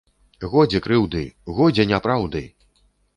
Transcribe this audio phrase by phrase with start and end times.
[0.53, 1.21] Годзе крыўды,
[1.59, 2.43] годзе няпраўды!